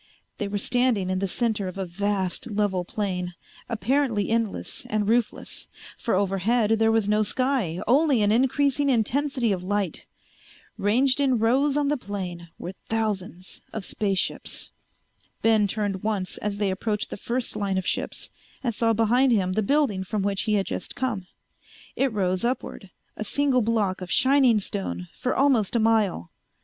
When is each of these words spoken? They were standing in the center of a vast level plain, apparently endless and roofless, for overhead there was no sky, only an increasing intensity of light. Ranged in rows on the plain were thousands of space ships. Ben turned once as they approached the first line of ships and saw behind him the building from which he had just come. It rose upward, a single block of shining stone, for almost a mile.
They 0.39 0.47
were 0.47 0.57
standing 0.57 1.11
in 1.11 1.19
the 1.19 1.27
center 1.27 1.67
of 1.67 1.77
a 1.77 1.85
vast 1.85 2.49
level 2.49 2.83
plain, 2.83 3.35
apparently 3.69 4.29
endless 4.31 4.83
and 4.87 5.07
roofless, 5.07 5.67
for 5.95 6.15
overhead 6.15 6.71
there 6.79 6.91
was 6.91 7.07
no 7.07 7.21
sky, 7.21 7.79
only 7.85 8.23
an 8.23 8.31
increasing 8.31 8.89
intensity 8.89 9.51
of 9.51 9.61
light. 9.63 10.07
Ranged 10.75 11.19
in 11.19 11.37
rows 11.37 11.77
on 11.77 11.89
the 11.89 11.97
plain 11.97 12.49
were 12.57 12.73
thousands 12.89 13.61
of 13.73 13.85
space 13.85 14.17
ships. 14.17 14.71
Ben 15.43 15.67
turned 15.67 16.01
once 16.01 16.37
as 16.39 16.57
they 16.57 16.71
approached 16.71 17.11
the 17.11 17.15
first 17.15 17.55
line 17.55 17.77
of 17.77 17.85
ships 17.85 18.31
and 18.63 18.73
saw 18.73 18.93
behind 18.93 19.31
him 19.31 19.53
the 19.53 19.61
building 19.61 20.03
from 20.03 20.23
which 20.23 20.41
he 20.49 20.55
had 20.55 20.65
just 20.65 20.95
come. 20.95 21.27
It 21.95 22.11
rose 22.11 22.43
upward, 22.43 22.89
a 23.15 23.23
single 23.23 23.61
block 23.61 24.01
of 24.01 24.09
shining 24.09 24.57
stone, 24.57 25.09
for 25.15 25.35
almost 25.35 25.75
a 25.75 25.79
mile. 25.79 26.31